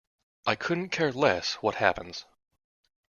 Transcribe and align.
I 0.47 0.55
couldn't 0.55 0.89
care 0.89 1.11
less 1.11 1.53
what 1.61 1.75
happens. 1.75 2.25